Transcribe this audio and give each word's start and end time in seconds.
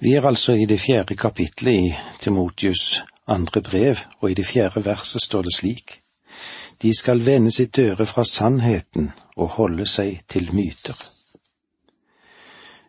Vi 0.00 0.14
er 0.14 0.26
altså 0.26 0.52
i 0.52 0.64
det 0.64 0.80
fjerde 0.80 1.16
kapitlet 1.16 1.74
i 1.74 1.94
Timotius 2.20 3.02
andre 3.28 3.62
brev, 3.62 3.96
og 4.20 4.30
i 4.30 4.34
det 4.34 4.46
fjerde 4.46 4.84
verset 4.84 5.22
står 5.22 5.42
det 5.42 5.54
slik. 5.54 6.00
De 6.82 6.94
skal 6.94 7.24
vende 7.26 7.50
sitt 7.50 7.78
øre 7.78 8.06
fra 8.06 8.24
sannheten 8.24 9.10
og 9.36 9.56
holde 9.58 9.86
seg 9.86 10.20
til 10.30 10.52
myter. 10.54 10.94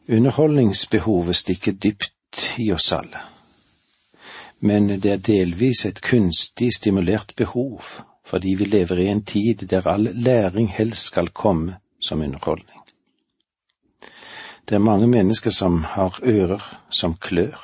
Underholdningsbehovet 0.10 1.36
stikker 1.36 1.72
dypt 1.72 2.46
i 2.58 2.72
oss 2.74 2.92
alle, 2.94 3.22
men 4.60 4.90
det 5.02 5.12
er 5.12 5.26
delvis 5.26 5.86
et 5.86 6.02
kunstig 6.02 6.74
stimulert 6.76 7.34
behov, 7.38 7.82
fordi 8.26 8.54
vi 8.54 8.66
lever 8.66 9.02
i 9.02 9.10
en 9.10 9.24
tid 9.26 9.66
der 9.70 9.88
all 9.88 10.10
læring 10.14 10.70
helst 10.70 11.10
skal 11.10 11.30
komme 11.30 11.78
som 12.02 12.22
underholdning. 12.22 12.79
Det 14.68 14.76
er 14.76 14.86
mange 14.86 15.08
mennesker 15.08 15.52
som 15.52 15.84
har 15.84 16.20
ører 16.24 16.64
som 16.90 17.16
klør. 17.16 17.60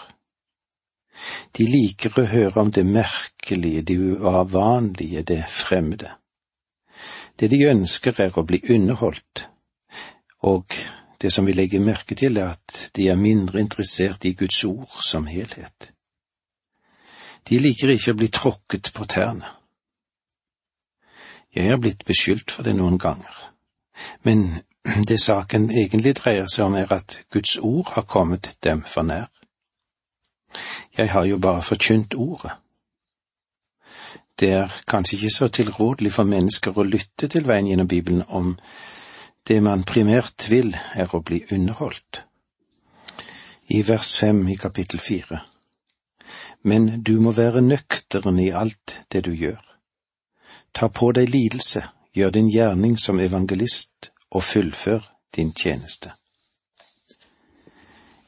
De 1.58 1.68
liker 1.68 2.16
å 2.20 2.28
høre 2.28 2.62
om 2.62 2.72
det 2.72 2.86
merkelige, 2.86 3.82
det 3.82 3.98
uavvanlige, 4.00 5.24
det 5.24 5.44
fremmede. 5.50 6.12
Det 7.40 7.50
de 7.52 7.66
ønsker 7.70 8.22
er 8.22 8.38
å 8.38 8.46
bli 8.48 8.62
underholdt, 8.72 9.50
og 10.44 10.76
det 11.22 11.32
som 11.34 11.48
vi 11.48 11.56
legger 11.56 11.84
merke 11.84 12.16
til 12.16 12.38
er 12.38 12.56
at 12.56 12.90
de 12.96 13.10
er 13.10 13.20
mindre 13.20 13.60
interessert 13.64 14.26
i 14.26 14.36
Guds 14.38 14.64
ord 14.68 15.02
som 15.04 15.28
helhet. 15.28 15.92
De 17.50 17.60
liker 17.60 17.92
ikke 17.94 18.16
å 18.16 18.20
bli 18.20 18.30
tråkket 18.34 18.92
på 18.96 19.08
tærne. 19.10 19.52
Jeg 21.56 21.72
har 21.72 21.80
blitt 21.80 22.04
beskyldt 22.08 22.52
for 22.52 22.68
det 22.68 22.76
noen 22.76 22.98
ganger, 23.00 23.36
men 24.28 24.60
det 25.10 25.20
saken 25.22 25.72
egentlig 25.72 26.16
dreier 26.20 26.48
seg 26.52 26.68
om, 26.68 26.76
er 26.76 26.92
at 26.94 27.20
Guds 27.34 27.58
ord 27.58 27.92
har 27.96 28.06
kommet 28.06 28.56
dem 28.64 28.84
for 28.86 29.04
nær. 29.04 29.32
Jeg 30.98 31.12
har 31.12 31.26
jo 31.26 31.38
bare 31.38 31.62
forkynt 31.62 32.14
ordet. 32.14 32.52
Det 34.40 34.52
er 34.52 34.72
kanskje 34.88 35.18
ikke 35.18 35.34
så 35.34 35.48
tilrådelig 35.48 36.12
for 36.12 36.28
mennesker 36.28 36.78
å 36.78 36.84
lytte 36.84 37.28
til 37.32 37.48
veien 37.48 37.68
gjennom 37.68 37.88
Bibelen 37.88 38.24
om 38.28 38.58
det 39.48 39.62
man 39.64 39.84
primært 39.84 40.50
vil, 40.52 40.76
er 40.94 41.12
å 41.16 41.22
bli 41.22 41.44
underholdt. 41.52 42.26
I 43.70 43.82
vers 43.88 44.16
fem 44.20 44.48
i 44.48 44.56
kapittel 44.56 45.00
fire. 45.00 45.42
Men 46.64 47.04
du 47.04 47.20
må 47.22 47.32
være 47.32 47.62
nøktern 47.62 48.40
i 48.40 48.52
alt 48.52 49.00
det 49.12 49.26
du 49.26 49.32
gjør. 49.34 49.62
Ta 50.74 50.90
på 50.90 51.12
deg 51.16 51.30
lidelse, 51.30 51.86
gjør 52.14 52.34
din 52.36 52.50
gjerning 52.50 52.98
som 53.00 53.20
evangelist 53.20 54.12
og 54.36 54.44
fullfør 54.44 55.00
din 55.36 55.54
tjeneste. 55.54 56.12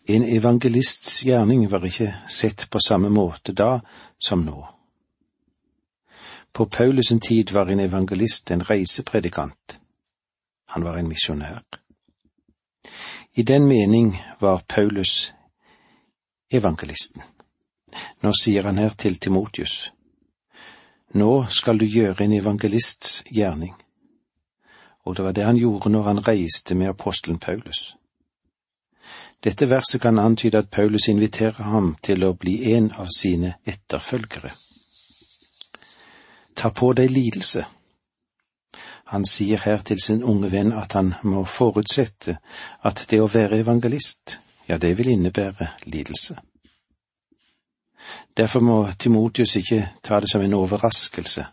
En 0.08 0.24
evangelists 0.24 1.24
gjerning 1.28 1.66
var 1.72 1.84
ikke 1.84 2.14
sett 2.32 2.70
på 2.72 2.80
samme 2.80 3.10
måte 3.12 3.52
da 3.52 3.80
som 4.20 4.46
nå. 4.48 4.62
På 6.54 6.66
Paulus' 6.66 7.20
tid 7.20 7.52
var 7.52 7.68
en 7.68 7.80
evangelist 7.80 8.52
en 8.52 8.64
reisepredikant. 8.70 9.80
Han 10.68 10.84
var 10.84 10.98
en 10.98 11.10
misjonær. 11.10 11.64
I 13.36 13.44
den 13.44 13.68
mening 13.68 14.16
var 14.40 14.64
Paulus 14.68 15.34
evangelisten. 16.52 17.22
Nå 18.24 18.32
sier 18.42 18.64
han 18.64 18.78
her 18.78 18.96
til 18.96 19.20
Timotius, 19.20 19.92
nå 21.14 21.46
skal 21.50 21.78
du 21.80 21.86
gjøre 21.86 22.24
en 22.24 22.34
evangelists 22.34 23.24
gjerning 23.32 23.76
og 25.08 25.16
det 25.16 25.24
var 25.24 25.32
det 25.32 25.44
han 25.44 25.58
gjorde 25.58 25.90
når 25.90 26.04
han 26.04 26.28
reiste 26.28 26.76
med 26.76 26.90
apostelen 26.90 27.40
Paulus. 27.40 27.96
Dette 29.44 29.70
verset 29.70 30.02
kan 30.02 30.20
antyde 30.20 30.58
at 30.58 30.70
Paulus 30.70 31.08
inviterer 31.08 31.64
ham 31.64 31.96
til 32.04 32.26
å 32.26 32.34
bli 32.34 32.74
en 32.74 32.92
av 32.98 33.08
sine 33.16 33.54
etterfølgere. 33.66 34.52
Ta 36.56 36.70
på 36.70 36.92
deg 36.98 37.14
lidelse. 37.14 37.64
Han 39.14 39.26
sier 39.26 39.62
her 39.64 39.86
til 39.88 40.02
sin 40.04 40.24
unge 40.24 40.52
venn 40.52 40.74
at 40.74 40.98
han 40.98 41.14
må 41.24 41.46
forutsette 41.46 42.38
at 42.84 43.06
det 43.10 43.22
å 43.22 43.30
være 43.32 43.62
evangelist, 43.62 44.40
ja, 44.68 44.78
det 44.78 44.98
vil 44.98 45.14
innebære 45.14 45.70
lidelse. 45.86 46.36
Derfor 48.38 48.60
må 48.60 48.78
Timotius 49.00 49.56
ikke 49.56 49.86
ta 50.04 50.20
det 50.20 50.32
som 50.32 50.42
en 50.42 50.54
overraskelse, 50.54 51.46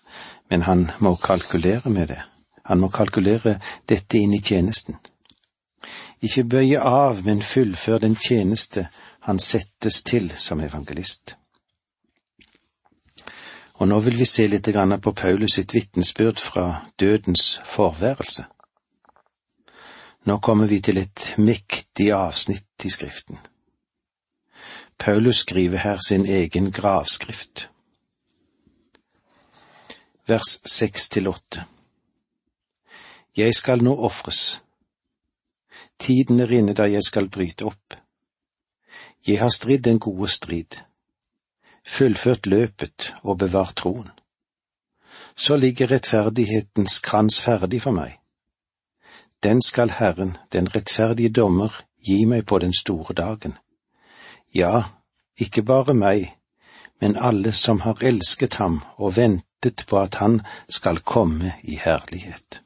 men 0.51 0.63
han 0.63 0.91
må 0.99 1.15
kalkulere 1.15 1.91
med 1.91 2.09
det. 2.09 2.23
Han 2.65 2.81
må 2.81 2.89
kalkulere 2.89 3.59
dette 3.89 4.19
inn 4.19 4.35
i 4.35 4.41
tjenesten. 4.41 4.97
Ikke 6.25 6.45
bøye 6.45 6.81
av, 6.81 7.21
men 7.25 7.43
fullfør 7.43 8.01
den 8.07 8.17
tjeneste 8.17 8.89
han 9.29 9.39
settes 9.39 10.03
til 10.03 10.31
som 10.37 10.61
evangelist. 10.61 11.37
Og 13.75 13.89
nå 13.91 13.99
vil 14.07 14.17
vi 14.17 14.27
se 14.29 14.47
litt 14.49 14.69
på 15.03 15.13
Paulus 15.13 15.57
sitt 15.59 15.75
vitnesbyrd 15.75 16.39
fra 16.39 16.87
dødens 17.01 17.61
forværelse. 17.65 18.45
Nå 20.25 20.39
kommer 20.39 20.67
vi 20.67 20.81
til 20.81 20.99
et 20.99 21.35
mektig 21.37 22.13
avsnitt 22.13 22.85
i 22.85 22.91
Skriften. 22.91 23.39
Paulus 24.99 25.43
skriver 25.45 25.79
her 25.79 25.99
sin 25.99 26.27
egen 26.27 26.71
gravskrift. 26.73 27.69
Vers 30.27 30.61
seks 30.65 31.09
til 31.09 31.29
åtte. 31.29 31.67
Jeg 33.37 33.55
skal 33.55 33.83
nå 33.83 33.97
ofres. 33.97 34.63
Tiden 35.99 36.41
er 36.41 36.51
inne 36.53 36.75
da 36.75 36.87
jeg 36.87 37.03
skal 37.03 37.29
bryte 37.29 37.67
opp. 37.67 37.97
Jeg 39.27 39.41
har 39.41 39.51
stridd 39.51 39.83
den 39.89 39.99
gode 39.99 40.29
strid, 40.29 40.79
fullført 41.87 42.47
løpet 42.47 43.15
og 43.23 43.39
bevart 43.39 43.77
troen. 43.77 44.11
Så 45.37 45.57
ligger 45.57 45.91
rettferdighetens 45.91 46.99
krans 46.99 47.41
ferdig 47.41 47.83
for 47.83 47.91
meg. 47.91 48.21
Den 49.43 49.63
skal 49.63 49.91
Herren, 49.91 50.37
den 50.53 50.69
rettferdige 50.77 51.33
dommer, 51.33 51.85
gi 51.99 52.25
meg 52.25 52.47
på 52.47 52.59
den 52.59 52.73
store 52.73 53.15
dagen. 53.15 53.59
Ja, 54.55 54.83
ikke 55.37 55.63
bare 55.63 55.95
meg, 55.95 56.37
men 57.01 57.17
alle 57.17 57.53
som 57.53 57.81
har 57.81 57.99
elsket 58.01 58.55
ham 58.55 58.83
og 58.97 59.17
ventet 59.17 59.85
på 59.89 59.99
at 59.99 60.15
han 60.23 60.41
skal 60.69 61.01
komme 61.01 61.57
i 61.63 61.81
herlighet. 61.85 62.64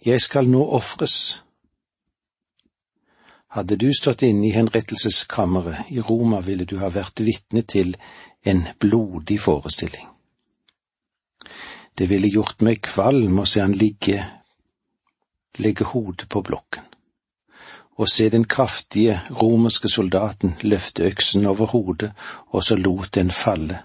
Jeg 0.00 0.20
skal 0.20 0.48
nå 0.48 0.62
ofres. 0.64 1.42
Hadde 3.52 3.76
du 3.76 3.90
stått 3.92 4.22
inne 4.24 4.46
i 4.48 4.54
henrettelseskammeret 4.54 5.90
i 5.92 6.00
Roma, 6.00 6.40
ville 6.40 6.64
du 6.64 6.78
ha 6.80 6.88
vært 6.88 7.20
vitne 7.20 7.60
til 7.68 7.92
en 8.48 8.62
blodig 8.80 9.36
forestilling. 9.44 10.06
Det 11.98 12.08
ville 12.08 12.30
gjort 12.32 12.64
meg 12.64 12.80
kvalm 12.86 13.42
å 13.42 13.44
se 13.44 13.60
han 13.60 13.76
ligge, 13.76 14.22
legge 15.60 15.84
hodet 15.92 16.30
på 16.32 16.40
blokken, 16.48 16.86
og 18.00 18.08
se 18.08 18.30
den 18.32 18.46
kraftige 18.48 19.20
romerske 19.36 19.90
soldaten 19.92 20.56
løfte 20.62 21.10
øksen 21.10 21.44
over 21.44 21.74
hodet, 21.74 22.14
og 22.56 22.64
så 22.64 22.80
lot 22.80 23.12
den 23.18 23.28
falle 23.28 23.82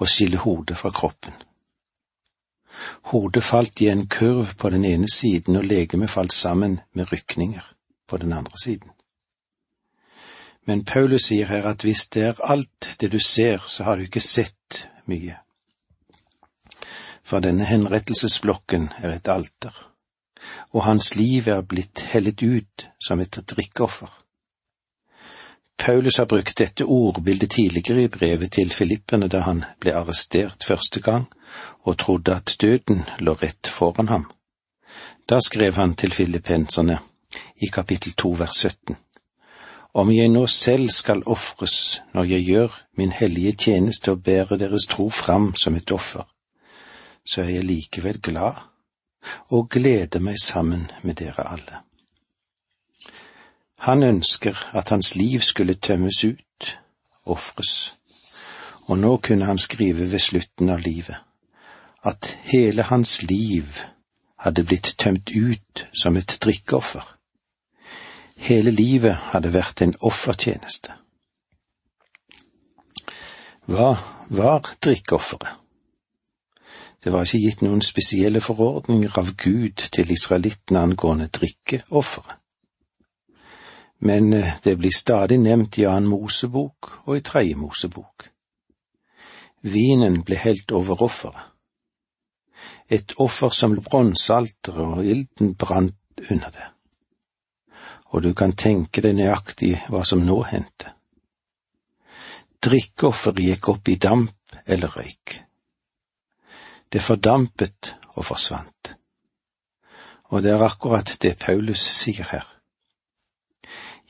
og 0.00 0.08
skille 0.10 0.42
hodet 0.42 0.80
fra 0.80 0.90
kroppen. 0.90 1.36
Hodet 3.12 3.44
falt 3.44 3.80
i 3.80 3.88
en 3.88 4.06
kurv 4.08 4.54
på 4.58 4.70
den 4.70 4.84
ene 4.84 5.08
siden, 5.12 5.56
og 5.56 5.64
legemet 5.64 6.10
falt 6.10 6.32
sammen 6.32 6.80
med 6.92 7.12
rykninger 7.12 7.72
på 8.08 8.16
den 8.16 8.32
andre 8.32 8.58
siden. 8.64 8.90
Men 10.66 10.84
Paulus 10.84 11.28
sier 11.28 11.46
her 11.46 11.66
at 11.70 11.82
hvis 11.86 12.06
det 12.14 12.22
er 12.22 12.40
alt 12.42 12.96
det 13.00 13.12
du 13.12 13.18
ser, 13.22 13.62
så 13.66 13.84
har 13.84 13.96
du 13.96 14.02
ikke 14.02 14.20
sett 14.20 14.88
mye. 15.06 15.38
For 17.26 17.42
denne 17.42 17.66
henrettelsesblokken 17.66 18.90
er 18.98 19.16
et 19.16 19.28
alter, 19.28 19.74
og 20.74 20.84
hans 20.84 21.14
liv 21.16 21.48
er 21.48 21.62
blitt 21.62 22.02
hellet 22.12 22.42
ut 22.42 22.86
som 23.02 23.20
et 23.20 23.38
drikkeoffer. 23.50 24.10
Paulus 25.78 26.16
har 26.16 26.26
brukt 26.26 26.58
dette 26.58 26.84
ordbildet 26.84 27.50
tidligere 27.50 28.02
i 28.02 28.08
brevet 28.08 28.52
til 28.52 28.70
filipperne 28.70 29.28
da 29.28 29.42
han 29.46 29.64
ble 29.80 29.92
arrestert 29.94 30.64
første 30.64 31.00
gang 31.00 31.26
og 31.84 31.98
trodde 31.98 32.34
at 32.34 32.56
døden 32.60 33.04
lå 33.18 33.36
rett 33.42 33.68
foran 33.68 34.08
ham. 34.08 34.24
Da 35.28 35.40
skrev 35.40 35.74
han 35.74 35.94
til 35.94 36.12
filippenserne 36.12 36.98
i 37.56 37.68
kapittel 37.72 38.12
to 38.12 38.34
vers 38.38 38.56
17. 38.56 38.96
Om 39.94 40.10
jeg 40.12 40.28
nå 40.28 40.46
selv 40.46 40.90
skal 40.90 41.22
ofres 41.26 42.02
når 42.14 42.24
jeg 42.32 42.44
gjør 42.44 42.80
min 42.96 43.12
hellige 43.12 43.52
tjeneste 43.52 44.12
og 44.12 44.22
bærer 44.22 44.56
deres 44.56 44.86
tro 44.90 45.08
fram 45.10 45.54
som 45.54 45.76
et 45.76 45.92
offer, 45.92 46.26
så 47.24 47.42
er 47.42 47.48
jeg 47.56 47.64
likevel 47.64 48.20
glad 48.20 48.60
og 49.50 49.70
gleder 49.70 50.20
meg 50.20 50.38
sammen 50.42 50.90
med 51.02 51.14
dere 51.22 51.48
alle. 51.52 51.85
Han 53.78 54.02
ønsker 54.02 54.56
at 54.72 54.88
hans 54.88 55.14
liv 55.14 55.40
skulle 55.40 55.74
tømmes 55.74 56.24
ut, 56.24 56.78
ofres, 57.26 57.94
og 58.88 58.98
nå 58.98 59.16
kunne 59.16 59.44
han 59.44 59.58
skrive 59.58 60.10
ved 60.12 60.18
slutten 60.18 60.70
av 60.70 60.78
livet 60.78 61.16
at 62.06 62.38
hele 62.42 62.82
hans 62.82 63.22
liv 63.22 63.80
hadde 64.38 64.64
blitt 64.64 64.94
tømt 64.98 65.30
ut 65.30 65.86
som 66.02 66.16
et 66.16 66.38
drikkeoffer. 66.44 67.02
Hele 68.36 68.70
livet 68.70 69.16
hadde 69.32 69.52
vært 69.54 69.82
en 69.82 69.94
offertjeneste. 70.06 70.94
Hva 73.66 73.96
var 74.30 74.74
drikkeofferet? 74.84 75.56
Det 77.02 77.12
var 77.12 77.26
ikke 77.26 77.42
gitt 77.42 77.62
noen 77.62 77.82
spesielle 77.82 78.40
forordninger 78.42 79.18
av 79.18 79.32
Gud 79.38 79.82
til 79.94 80.10
israelittene 80.14 80.82
angående 80.86 81.26
drikkeofferet. 81.26 82.38
Men 83.98 84.32
eh, 84.32 84.54
det 84.62 84.76
blir 84.76 84.90
stadig 84.90 85.38
nevnt 85.40 85.78
i 85.78 85.86
annen 85.86 86.10
Mosebok 86.10 86.92
og 87.06 87.16
i 87.16 87.24
tredje 87.24 87.56
Mosebok. 87.56 88.30
Vinen 89.62 90.22
ble 90.22 90.38
helt 90.38 90.72
over 90.72 91.02
offeret. 91.02 91.52
Et 92.88 93.12
offer 93.18 93.50
som 93.50 93.74
bronsealteret, 93.82 94.98
og 94.98 95.04
ilden 95.04 95.54
brant 95.54 96.20
under 96.30 96.50
det. 96.54 96.66
Og 98.14 98.22
du 98.22 98.32
kan 98.34 98.54
tenke 98.54 99.02
deg 99.02 99.16
nøyaktig 99.18 99.72
hva 99.90 100.04
som 100.06 100.22
nå 100.22 100.38
hendte. 100.46 100.92
Drikkeofferet 102.62 103.42
gikk 103.42 103.68
opp 103.74 103.88
i 103.90 103.98
damp 104.00 104.56
eller 104.66 104.94
røyk. 104.94 105.40
Det 106.92 107.02
fordampet 107.02 107.96
og 108.14 108.24
forsvant. 108.24 108.94
Og 110.30 110.42
det 110.42 110.54
er 110.54 110.62
akkurat 110.62 111.10
det 111.22 111.36
Paulus 111.42 111.82
sier 111.82 112.30
her. 112.30 112.55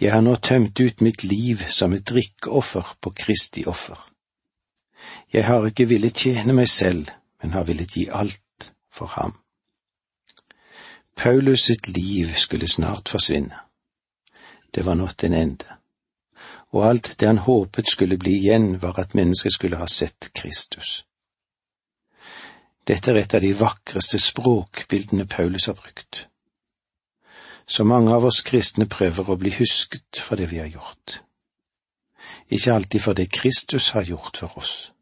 Jeg 0.01 0.13
har 0.13 0.21
nå 0.21 0.35
tømt 0.37 0.81
ut 0.81 1.01
mitt 1.01 1.25
liv 1.25 1.63
som 1.73 1.95
et 1.97 2.05
drikkeoffer 2.09 2.97
på 3.01 3.11
Kristi 3.17 3.65
offer. 3.67 3.97
Jeg 5.33 5.47
har 5.47 5.65
ikke 5.67 5.89
villet 5.89 6.17
tjene 6.17 6.53
meg 6.53 6.69
selv, 6.69 7.09
men 7.43 7.57
har 7.57 7.65
villet 7.65 7.97
gi 7.97 8.09
alt 8.13 8.73
for 8.93 9.07
ham. 9.17 9.39
Paulus 11.17 11.65
sitt 11.71 11.89
liv 11.89 12.35
skulle 12.37 12.69
snart 12.69 13.09
forsvinne. 13.09 13.57
Det 14.75 14.85
var 14.85 14.95
nådd 14.95 15.25
en 15.25 15.33
ende, 15.33 15.77
og 16.77 16.85
alt 16.89 17.15
det 17.21 17.27
han 17.27 17.39
håpet 17.39 17.89
skulle 17.89 18.19
bli 18.19 18.37
igjen, 18.37 18.83
var 18.83 18.99
at 19.01 19.15
mennesket 19.15 19.53
skulle 19.53 19.81
ha 19.81 19.87
sett 19.89 20.29
Kristus. 20.35 21.07
Dette 22.87 23.11
er 23.11 23.23
et 23.23 23.35
av 23.35 23.41
de 23.41 23.55
vakreste 23.57 24.19
språkbildene 24.21 25.27
Paulus 25.27 25.67
har 25.67 25.75
brukt. 25.75 26.27
Så 27.69 27.85
mange 27.85 28.15
av 28.15 28.25
oss 28.25 28.43
kristne 28.47 28.87
prøver 28.87 29.31
å 29.31 29.37
bli 29.37 29.51
husket 29.59 30.21
for 30.23 30.39
det 30.39 30.51
vi 30.51 30.61
har 30.63 30.71
gjort. 30.71 31.21
Ikke 32.49 32.75
alltid 32.75 33.03
for 33.03 33.19
det 33.19 33.31
Kristus 33.33 33.91
har 33.91 34.07
gjort 34.07 34.39
for 34.39 34.59
oss. 34.59 34.93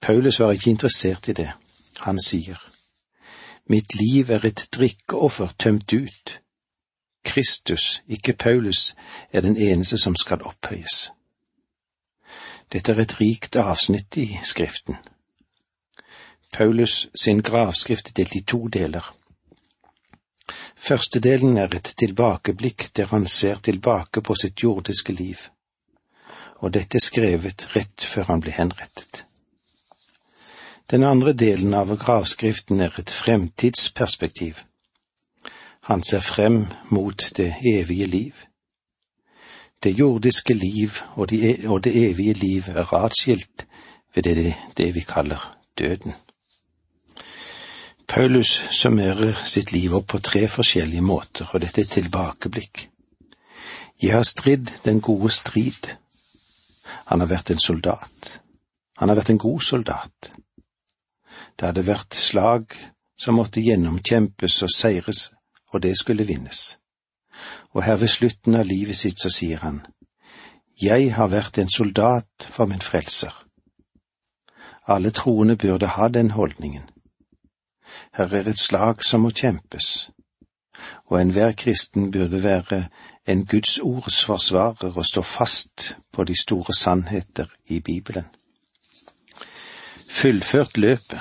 Paulus 0.00 0.40
var 0.40 0.52
ikke 0.52 0.70
interessert 0.70 1.28
i 1.28 1.32
det. 1.32 1.52
Han 2.06 2.18
sier, 2.20 2.58
Mitt 3.66 3.94
liv 3.94 4.30
er 4.30 4.44
et 4.46 4.68
drikkeoffer 4.74 5.52
tømt 5.58 5.92
ut. 5.92 6.38
Kristus, 7.24 8.02
ikke 8.08 8.32
Paulus, 8.32 8.94
er 9.32 9.40
den 9.40 9.56
eneste 9.56 9.98
som 9.98 10.16
skal 10.16 10.42
opphøyes. 10.42 11.12
Dette 12.72 12.92
er 12.92 13.00
et 13.04 13.20
rikt 13.20 13.56
avsnitt 13.56 14.16
i 14.16 14.38
Skriften. 14.42 14.96
Paulus 16.52 17.08
sin 17.14 17.42
gravskrift 17.42 18.08
er 18.08 18.12
delt 18.12 18.34
i 18.34 18.42
to 18.42 18.66
deler. 18.68 19.14
Første 20.76 21.20
delen 21.20 21.56
er 21.56 21.74
et 21.76 21.94
tilbakeblikk 21.98 22.88
der 22.96 23.10
han 23.14 23.26
ser 23.26 23.60
tilbake 23.62 24.22
på 24.22 24.34
sitt 24.34 24.62
jordiske 24.62 25.12
liv, 25.12 25.48
og 26.60 26.74
dette 26.74 26.98
er 26.98 27.04
skrevet 27.04 27.68
rett 27.76 28.06
før 28.14 28.30
han 28.32 28.40
ble 28.40 28.54
henrettet. 28.56 29.24
Den 30.90 31.04
andre 31.08 31.32
delen 31.32 31.74
av 31.74 31.94
gravskriften 31.96 32.80
er 32.80 32.92
et 32.98 33.10
fremtidsperspektiv. 33.10 34.58
Han 35.88 36.02
ser 36.02 36.20
frem 36.20 36.66
mot 36.90 37.30
det 37.36 37.54
evige 37.64 38.06
liv. 38.06 38.42
Det 39.82 39.94
jordiske 39.98 40.54
liv 40.54 41.00
og, 41.14 41.32
e, 41.32 41.56
det 41.84 41.94
evige 42.10 42.32
liv 42.32 42.68
er 42.68 42.94
atskilt 42.94 43.66
ved 44.14 44.52
det 44.76 44.94
vi 44.94 45.00
kaller 45.00 45.56
døden. 45.78 46.12
Paulus 48.08 48.62
summerer 48.70 49.32
sitt 49.46 49.72
liv 49.72 49.94
opp 49.94 50.06
på 50.12 50.18
tre 50.18 50.46
forskjellige 50.48 51.02
måter, 51.02 51.48
og 51.52 51.60
dette 51.60 51.80
er 51.80 51.90
tilbakeblikk. 51.90 52.88
Jeg 54.02 54.12
har 54.12 54.26
stridd 54.26 54.72
den 54.84 55.00
gode 55.00 55.30
strid. 55.30 55.94
Han 57.06 57.20
har 57.20 57.30
vært 57.30 57.50
en 57.54 57.62
soldat. 57.62 58.40
Han 58.98 59.08
har 59.08 59.16
vært 59.16 59.30
en 59.30 59.38
god 59.38 59.60
soldat. 59.60 60.32
Det 61.56 61.68
hadde 61.68 61.86
vært 61.86 62.14
slag 62.14 62.74
som 63.18 63.38
måtte 63.38 63.62
gjennomkjempes 63.62 64.62
og 64.66 64.70
seires, 64.74 65.30
og 65.72 65.82
det 65.82 65.94
skulle 65.98 66.26
vinnes. 66.26 66.78
Og 67.72 67.84
her 67.86 67.96
ved 67.96 68.08
slutten 68.08 68.58
av 68.58 68.66
livet 68.66 68.98
sitt 68.98 69.20
så 69.22 69.30
sier 69.30 69.62
han, 69.62 69.82
Jeg 70.82 71.14
har 71.14 71.28
vært 71.28 71.58
en 71.58 71.70
soldat 71.70 72.48
for 72.50 72.66
min 72.66 72.80
frelser. 72.80 73.32
Alle 74.86 75.10
troende 75.10 75.56
burde 75.56 75.86
ha 75.86 76.08
den 76.08 76.30
holdningen. 76.30 76.91
Her 78.12 78.34
er 78.34 78.48
et 78.48 78.58
slag 78.58 79.04
som 79.04 79.24
må 79.24 79.30
kjempes, 79.30 80.10
og 81.06 81.20
enhver 81.20 81.52
kristen 81.52 82.10
burde 82.10 82.42
være 82.42 82.84
en 83.26 83.46
Guds 83.46 83.78
ords 83.78 84.24
forsvarer 84.24 84.92
og 84.96 85.06
stå 85.06 85.22
fast 85.22 85.96
på 86.12 86.24
de 86.24 86.36
store 86.40 86.74
sannheter 86.74 87.46
i 87.66 87.80
Bibelen. 87.80 88.24
Fullført 90.10 90.76
løpet. 90.76 91.20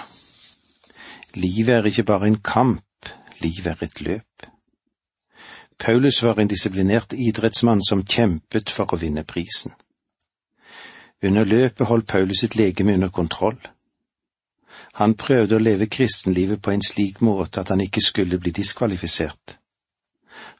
Livet 1.33 1.75
er 1.75 1.83
ikke 1.83 2.03
bare 2.03 2.27
en 2.27 2.41
kamp, 2.41 3.05
livet 3.39 3.67
er 3.67 3.83
et 3.83 4.01
løp. 4.01 4.47
Paulus 5.79 6.23
var 6.23 6.35
en 6.35 6.47
disiplinert 6.47 7.13
idrettsmann 7.13 7.81
som 7.87 8.03
kjempet 8.05 8.69
for 8.69 8.93
å 8.93 8.99
vinne 9.01 9.23
prisen. 9.23 9.71
Under 11.23 11.43
løpet 11.43 11.87
holdt 11.87 12.07
Paulus 12.07 12.43
sitt 12.43 12.55
legeme 12.55 12.93
under 12.93 13.09
kontroll. 13.09 13.57
Han 15.01 15.15
prøvde 15.17 15.57
å 15.57 15.63
leve 15.63 15.87
kristenlivet 15.89 16.61
på 16.61 16.71
en 16.75 16.83
slik 16.85 17.23
måte 17.25 17.63
at 17.63 17.71
han 17.73 17.81
ikke 17.81 18.03
skulle 18.05 18.37
bli 18.37 18.51
diskvalifisert. 18.53 19.55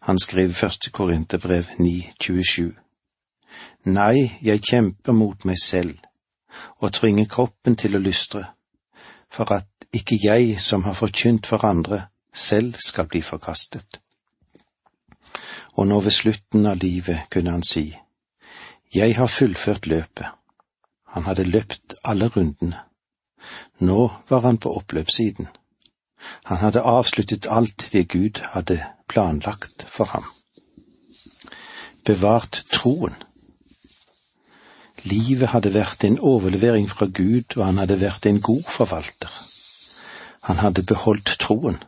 Han 0.07 0.17
skrev 0.19 0.55
første 0.57 0.89
Korinterbrev 0.89 1.75
9,27. 1.77 2.71
Nei, 3.93 4.31
jeg 4.41 4.63
kjemper 4.65 5.13
mot 5.13 5.45
meg 5.45 5.61
selv 5.61 5.93
og 6.81 6.89
tvinger 6.97 7.29
kroppen 7.29 7.77
til 7.77 7.95
å 7.95 8.01
lystre, 8.01 8.43
for 9.29 9.53
at 9.53 9.69
ikke 9.93 10.17
jeg 10.23 10.57
som 10.61 10.89
har 10.89 10.97
forkynt 10.97 11.45
for 11.45 11.61
andre, 11.65 12.07
selv 12.33 12.81
skal 12.81 13.05
bli 13.13 13.21
forkastet. 13.21 14.01
Og 15.77 15.85
nå 15.87 16.01
ved 16.01 16.17
slutten 16.17 16.65
av 16.65 16.81
livet 16.81 17.29
kunne 17.29 17.53
han 17.53 17.63
si, 17.63 17.91
Jeg 18.93 19.15
har 19.15 19.27
fullført 19.27 19.85
løpet. 19.87 20.25
Han 21.13 21.23
hadde 21.23 21.43
løpt 21.43 21.93
alle 22.03 22.27
rundene. 22.27 22.90
Nå 23.79 24.11
var 24.29 24.45
han 24.45 24.57
på 24.57 24.71
oppløpssiden. 24.77 25.47
Han 26.43 26.57
hadde 26.57 26.85
avsluttet 26.85 27.47
alt 27.49 27.89
det 27.93 28.07
Gud 28.13 28.41
hadde 28.53 28.79
planlagt 29.09 29.85
for 29.89 30.05
ham. 30.05 30.25
Bevart 32.05 32.63
troen. 32.71 33.15
Livet 35.03 35.49
hadde 35.49 35.73
vært 35.73 36.03
en 36.05 36.19
overlevering 36.19 36.89
fra 36.89 37.07
Gud, 37.09 37.57
og 37.57 37.65
han 37.65 37.81
hadde 37.81 37.99
vært 38.01 38.27
en 38.29 38.41
god 38.41 38.63
forvalter. 38.69 39.31
Han 40.49 40.61
hadde 40.61 40.85
beholdt 40.85 41.35
troen. 41.41 41.81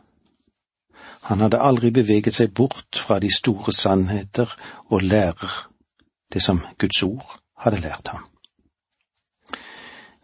Han 1.30 1.40
hadde 1.40 1.62
aldri 1.62 1.90
beveget 1.94 2.34
seg 2.36 2.52
bort 2.54 2.98
fra 3.06 3.18
de 3.22 3.30
store 3.32 3.72
sannheter 3.72 4.50
og 4.90 5.02
lærer, 5.02 5.54
det 6.32 6.42
som 6.42 6.60
Guds 6.78 7.02
ord 7.06 7.38
hadde 7.64 7.80
lært 7.80 8.10
ham. 8.12 8.26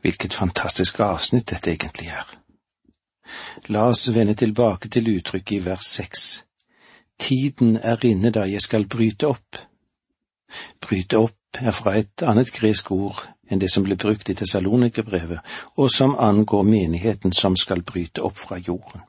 Hvilket 0.01 0.35
fantastisk 0.35 1.01
avsnitt 1.05 1.51
dette 1.51 1.71
egentlig 1.71 2.09
er. 2.09 2.29
La 3.69 3.89
oss 3.89 4.09
vende 4.15 4.35
tilbake 4.35 4.89
til 4.89 5.11
uttrykket 5.17 5.57
i 5.57 5.65
vers 5.65 5.91
seks. 5.97 6.45
Tiden 7.21 7.77
er 7.77 8.01
inne 8.07 8.33
da 8.33 8.47
jeg 8.49 8.63
skal 8.65 8.89
bryte 8.89 9.29
opp. 9.29 9.61
Bryte 10.81 11.19
opp 11.19 11.61
er 11.61 11.75
fra 11.77 11.95
et 11.99 12.25
annet 12.27 12.51
gresk 12.55 12.91
ord 12.95 13.21
enn 13.51 13.61
det 13.61 13.69
som 13.73 13.85
ble 13.85 13.97
brukt 13.99 14.31
i 14.31 14.35
Tessalonikerbrevet, 14.39 15.41
og 15.77 15.91
som 15.91 16.15
angår 16.19 16.63
menigheten 16.63 17.33
som 17.35 17.57
skal 17.59 17.83
bryte 17.83 18.23
opp 18.23 18.39
fra 18.39 18.59
jorden. 18.59 19.03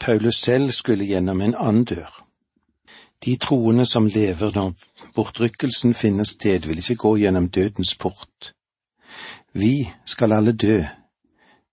Paulus 0.00 0.40
selv 0.42 0.70
skulle 0.70 1.06
gjennom 1.06 1.40
en 1.40 1.54
annen 1.54 1.84
dør. 1.84 2.10
De 3.24 3.36
troende 3.36 3.86
som 3.86 4.06
lever 4.06 4.52
når 4.54 4.74
bortrykkelsen 5.14 5.94
finner 5.94 6.24
sted, 6.24 6.66
vil 6.66 6.78
ikke 6.78 7.02
gå 7.02 7.16
gjennom 7.22 7.48
dødens 7.48 7.94
port. 7.94 8.52
Vi 9.58 9.92
skal 10.04 10.32
alle 10.32 10.52
dø, 10.52 10.84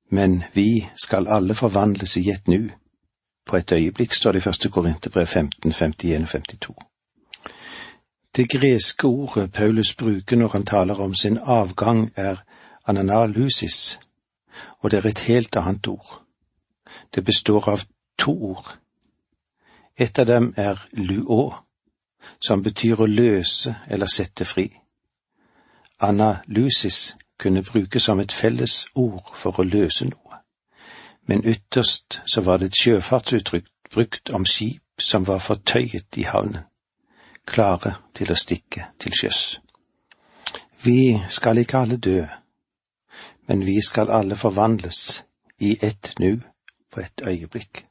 men 0.09 0.43
vi 0.53 0.87
skal 0.95 1.27
alle 1.27 1.55
forvandles 1.55 2.17
i 2.17 2.29
et 2.29 2.47
nu. 2.47 2.69
På 3.45 3.57
et 3.57 3.71
øyeblikk 3.71 4.13
står 4.13 4.31
det 4.31 4.39
i 4.39 4.41
første 4.41 4.69
Korinterbrev 4.69 5.27
15, 5.27 5.71
51 5.71 6.23
og 6.23 6.27
52. 6.29 6.75
Det 8.35 8.49
greske 8.49 9.07
ordet 9.07 9.51
Paulus 9.51 9.95
bruker 9.95 10.35
når 10.35 10.47
han 10.47 10.65
taler 10.65 10.95
om 10.95 11.15
sin 11.15 11.37
avgang, 11.37 12.11
er 12.15 12.35
ananalusis, 12.87 13.99
og 14.79 14.91
det 14.91 14.97
er 14.97 15.09
et 15.09 15.19
helt 15.19 15.55
annet 15.55 15.87
ord. 15.87 16.21
Det 17.15 17.25
består 17.25 17.69
av 17.69 17.81
to 18.17 18.33
ord. 18.43 18.77
Et 19.97 20.19
av 20.19 20.25
dem 20.25 20.53
er 20.57 20.87
luå, 20.93 21.53
som 22.47 22.63
betyr 22.63 22.99
å 22.99 23.05
løse 23.05 23.75
eller 23.89 24.07
sette 24.07 24.45
fri. 24.45 24.71
Analysis 25.99 27.13
kunne 27.39 27.63
brukes 27.63 28.03
som 28.03 28.19
et 28.19 28.31
felles 28.31 28.85
ord 28.95 29.31
for 29.35 29.59
å 29.59 29.67
løse 29.67 30.07
noe, 30.09 30.39
men 31.27 31.45
ytterst 31.45 32.21
så 32.25 32.41
var 32.41 32.61
det 32.61 32.71
et 32.71 32.81
sjøfartsuttrykk 32.81 33.67
brukt 33.93 34.29
om 34.29 34.45
skip 34.45 35.01
som 35.01 35.27
var 35.27 35.39
fortøyet 35.39 36.17
i 36.17 36.25
havnen, 36.29 36.63
klare 37.45 37.95
til 38.13 38.31
å 38.31 38.39
stikke 38.39 38.89
til 38.99 39.13
sjøs. 39.13 39.59
Vi 40.85 41.19
skal 41.29 41.57
ikke 41.61 41.81
alle 41.81 41.97
dø, 41.97 42.25
men 43.47 43.65
vi 43.65 43.81
skal 43.81 44.11
alle 44.11 44.35
forvandles 44.35 45.23
i 45.59 45.77
ett 45.81 46.13
nu 46.19 46.39
på 46.91 47.01
et 47.01 47.21
øyeblikk. 47.27 47.85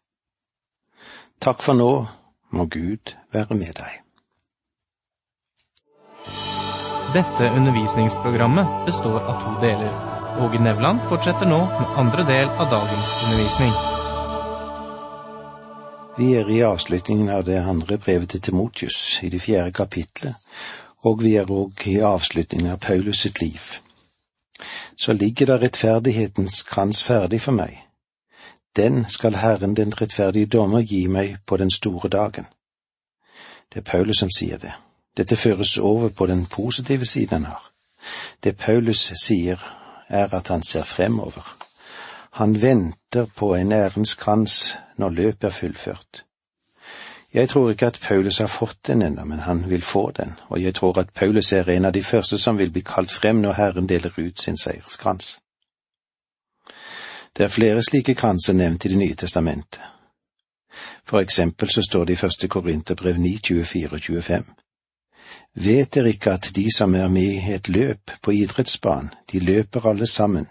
Takk 1.40 1.62
for 1.62 1.74
nå, 1.76 2.06
må 2.50 2.66
Gud 2.70 3.16
være 3.32 3.58
med 3.58 3.74
deg. 3.82 4.00
Dette 7.14 7.50
undervisningsprogrammet 7.50 8.86
består 8.86 9.20
av 9.20 9.42
to 9.42 9.66
deler. 9.66 9.92
Åge 10.40 10.58
Nevland 10.58 11.00
fortsetter 11.08 11.46
nå 11.46 11.58
med 11.58 11.92
andre 11.96 12.24
del 12.26 12.48
av 12.48 12.70
dagens 12.70 13.12
undervisning. 13.24 13.70
Vi 16.18 16.32
er 16.34 16.50
i 16.50 16.62
avslutningen 16.62 17.30
av 17.30 17.44
det 17.44 17.60
andre 17.62 17.98
brevet 17.98 18.34
til 18.34 18.40
Timotius, 18.40 19.20
i 19.22 19.30
det 19.30 19.38
fjerde 19.40 19.70
kapitlet, 19.72 20.34
og 21.06 21.22
vi 21.22 21.36
er 21.38 21.52
òg 21.54 21.86
i 21.86 22.00
avslutningen 22.02 22.72
av 22.72 22.82
Paulus 22.82 23.22
sitt 23.22 23.38
liv. 23.42 23.62
Så 24.96 25.12
ligger 25.12 25.46
der 25.46 25.62
rettferdighetens 25.62 26.62
krans 26.62 27.04
ferdig 27.06 27.40
for 27.46 27.54
meg. 27.54 27.78
Den 28.76 29.04
skal 29.08 29.38
Herren 29.38 29.76
den 29.78 29.94
rettferdige 30.00 30.50
dommer 30.50 30.82
gi 30.82 31.06
meg 31.06 31.36
på 31.46 31.62
den 31.62 31.70
store 31.70 32.08
dagen. 32.08 32.50
Det 33.70 33.84
er 33.84 33.90
Paulus 33.92 34.18
som 34.18 34.34
sier 34.34 34.58
det. 34.58 34.74
Dette 35.16 35.36
føres 35.36 35.78
over 35.78 36.08
på 36.08 36.26
den 36.26 36.46
positive 36.46 37.06
siden 37.06 37.32
han 37.32 37.44
har. 37.44 37.70
Det 38.44 38.56
Paulus 38.56 39.12
sier, 39.22 39.58
er 40.08 40.34
at 40.34 40.48
han 40.48 40.62
ser 40.62 40.82
fremover. 40.82 41.56
Han 42.30 42.62
venter 42.62 43.26
på 43.36 43.54
en 43.54 43.72
ærenkrans 43.72 44.76
når 44.96 45.10
løpet 45.10 45.44
er 45.44 45.50
fullført. 45.50 46.24
Jeg 47.34 47.48
tror 47.48 47.70
ikke 47.70 47.86
at 47.86 47.98
Paulus 48.02 48.38
har 48.38 48.46
fått 48.46 48.86
den 48.86 49.02
ennå, 49.02 49.24
men 49.24 49.38
han 49.38 49.70
vil 49.70 49.82
få 49.82 50.10
den, 50.10 50.32
og 50.48 50.62
jeg 50.62 50.74
tror 50.74 50.98
at 50.98 51.10
Paulus 51.14 51.52
er 51.52 51.70
en 51.70 51.84
av 51.84 51.92
de 51.92 52.02
første 52.02 52.38
som 52.38 52.58
vil 52.58 52.70
bli 52.70 52.80
kalt 52.80 53.12
frem 53.12 53.36
når 53.36 53.52
Herren 53.52 53.88
deler 53.88 54.12
ut 54.18 54.40
sin 54.40 54.58
seierskrans. 54.58 55.38
Det 57.36 57.44
er 57.44 57.48
flere 57.48 57.82
slike 57.82 58.14
kranser 58.14 58.52
nevnt 58.52 58.84
i 58.84 58.88
Det 58.88 58.98
nye 58.98 59.14
testamentet. 59.14 59.82
For 61.04 61.20
eksempel 61.20 61.70
så 61.70 61.82
står 61.82 62.04
det 62.04 62.12
i 62.12 62.16
første 62.16 62.48
Korinterbrev 62.48 63.18
9, 63.18 63.38
24 63.44 63.92
og 63.92 64.00
25. 64.00 64.44
Vet 65.54 65.94
dere 65.94 66.10
ikke 66.10 66.32
at 66.34 66.50
de 66.56 66.66
som 66.74 66.94
er 66.94 67.08
med 67.08 67.22
i 67.22 67.54
et 67.54 67.68
løp 67.68 68.10
på 68.22 68.34
idrettsbanen, 68.34 69.10
de 69.32 69.38
løper 69.38 69.86
alle 69.86 70.06
sammen, 70.06 70.48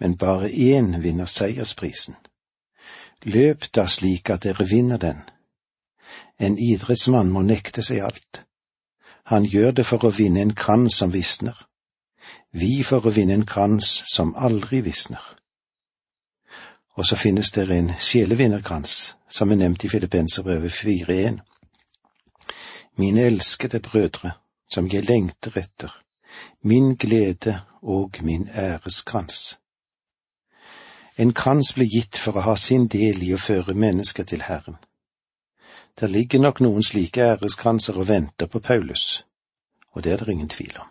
men 0.00 0.16
bare 0.16 0.48
én 0.48 0.96
vinner 1.02 1.26
seiersprisen? 1.26 2.16
Løp 3.24 3.68
da 3.74 3.86
slik 3.86 4.30
at 4.30 4.42
dere 4.42 4.68
vinner 4.68 4.96
den. 4.96 5.22
En 6.38 6.58
idrettsmann 6.58 7.32
må 7.32 7.42
nekte 7.42 7.82
seg 7.82 8.00
alt. 8.04 8.42
Han 9.26 9.44
gjør 9.44 9.70
det 9.70 9.86
for 9.86 10.04
å 10.04 10.12
vinne 10.14 10.40
en 10.40 10.54
krans 10.54 11.00
som 11.00 11.12
visner. 11.12 11.56
Vi 12.52 12.82
for 12.82 13.06
å 13.06 13.12
vinne 13.12 13.34
en 13.34 13.46
krans 13.46 14.02
som 14.06 14.34
aldri 14.36 14.80
visner. 14.80 15.22
Og 16.96 17.06
så 17.06 17.16
finnes 17.16 17.50
det 17.52 17.66
en 17.70 17.90
sjelevinnerkrans, 17.98 19.16
som 19.28 19.50
er 19.50 19.60
nevnt 19.60 19.84
i 19.84 19.90
Filippenserbrevet 19.92 20.72
4.1. 20.72 21.42
Mine 22.96 23.20
elskede 23.20 23.80
brødre, 23.80 24.30
som 24.70 24.88
jeg 24.92 25.04
lengter 25.04 25.56
etter, 25.56 26.02
min 26.62 26.94
glede 26.94 27.60
og 27.82 28.14
min 28.20 28.48
æreskrans. 28.48 29.58
En 31.18 31.32
krans 31.32 31.72
ble 31.74 31.86
gitt 31.88 32.18
for 32.20 32.36
å 32.36 32.44
ha 32.44 32.56
sin 32.60 32.88
del 32.92 33.22
i 33.24 33.32
å 33.32 33.40
føre 33.40 33.74
mennesker 33.74 34.24
til 34.24 34.42
Herren. 34.48 34.76
Der 36.00 36.12
ligger 36.12 36.40
nok 36.40 36.60
noen 36.60 36.84
slike 36.84 37.24
æreskranser 37.24 37.96
og 37.96 38.08
venter 38.08 38.46
på 38.52 38.60
Paulus, 38.60 39.24
og 39.92 40.04
det 40.04 40.12
er 40.12 40.24
det 40.24 40.32
ingen 40.32 40.52
tvil 40.52 40.76
om. 40.80 40.90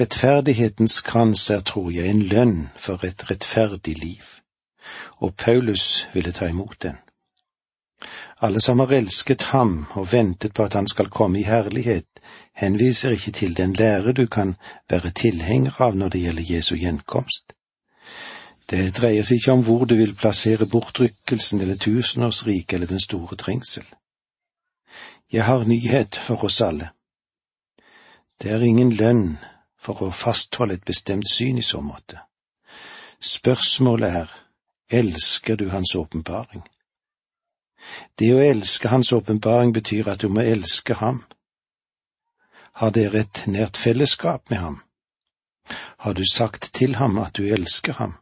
Rettferdighetens 0.00 1.02
krans 1.04 1.50
er, 1.50 1.60
tror 1.60 1.90
jeg, 1.92 2.08
en 2.08 2.22
lønn 2.22 2.70
for 2.76 3.04
et 3.04 3.30
rettferdig 3.30 3.98
liv, 3.98 4.38
og 5.20 5.36
Paulus 5.36 6.06
ville 6.14 6.32
ta 6.32 6.48
imot 6.48 6.78
den. 6.82 6.96
Alle 8.42 8.60
som 8.60 8.78
har 8.82 8.92
elsket 8.92 9.42
ham 9.52 9.86
og 9.94 10.12
ventet 10.12 10.54
på 10.54 10.64
at 10.64 10.74
han 10.74 10.86
skal 10.86 11.10
komme 11.10 11.40
i 11.40 11.46
herlighet, 11.46 12.06
henviser 12.52 13.10
ikke 13.10 13.32
til 13.32 13.56
den 13.56 13.72
lære 13.72 14.12
du 14.12 14.26
kan 14.26 14.56
være 14.90 15.10
tilhenger 15.10 15.80
av 15.80 15.96
når 15.96 16.08
det 16.08 16.22
gjelder 16.22 16.54
Jesu 16.54 16.74
gjenkomst. 16.76 17.54
Det 18.70 18.94
dreier 18.96 19.24
seg 19.26 19.38
ikke 19.38 19.52
om 19.52 19.62
hvor 19.66 19.84
du 19.84 19.94
vil 19.98 20.14
plassere 20.16 20.66
bortrykkelsen 20.66 21.60
eller 21.60 21.76
tusenårsriket 21.76 22.74
eller 22.76 22.86
den 22.86 23.00
store 23.00 23.36
trengsel. 23.36 23.84
Jeg 25.32 25.44
har 25.44 25.64
nyhet 25.64 26.16
for 26.16 26.44
oss 26.44 26.60
alle. 26.60 26.90
Det 28.42 28.50
er 28.50 28.64
ingen 28.66 28.90
lønn 28.90 29.38
for 29.80 30.02
å 30.02 30.10
fastholde 30.10 30.78
et 30.78 30.84
bestemt 30.88 31.28
syn 31.30 31.58
i 31.58 31.66
så 31.66 31.80
måte. 31.80 32.18
Spørsmålet 33.22 34.16
er, 34.22 34.30
elsker 34.90 35.56
du 35.56 35.68
Hans 35.70 35.94
åpenbaring? 35.94 36.64
Det 38.18 38.34
å 38.34 38.40
elske 38.44 38.88
Hans 38.88 39.12
åpenbaring 39.12 39.72
betyr 39.72 40.08
at 40.12 40.20
du 40.20 40.28
må 40.28 40.44
elske 40.44 40.94
ham. 41.00 41.22
Har 42.80 42.92
dere 42.92 43.24
et 43.24 43.44
nært 43.46 43.76
fellesskap 43.76 44.50
med 44.50 44.58
ham? 44.58 44.80
Har 46.04 46.14
du 46.14 46.24
sagt 46.26 46.72
til 46.74 46.96
ham 46.96 47.18
at 47.18 47.36
du 47.36 47.46
elsker 47.48 47.92
ham? 47.92 48.16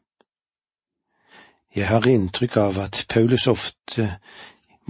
Jeg 1.75 1.87
har 1.87 2.07
inntrykk 2.07 2.57
av 2.57 2.79
at 2.83 3.05
Paulus 3.09 3.47
ofte 3.47 4.19